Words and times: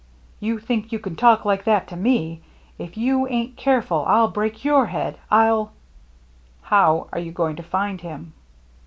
"You 0.39 0.57
think 0.57 0.91
you 0.91 0.97
can 0.97 1.15
talk 1.15 1.45
like 1.45 1.63
that 1.65 1.87
to 1.89 1.95
me? 1.95 2.41
If 2.79 2.97
you 2.97 3.27
ain't 3.27 3.55
careful, 3.55 4.03
I'll 4.07 4.29
break 4.29 4.65
your 4.65 4.87
head. 4.87 5.19
I'll 5.29 5.73
—""How 6.71 7.07
are 7.13 7.19
you 7.19 7.31
going 7.31 7.55
to 7.57 7.61
find 7.61 8.01
him 8.01 8.33